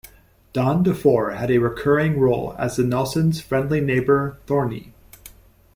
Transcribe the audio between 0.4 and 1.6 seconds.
Don DeFore had a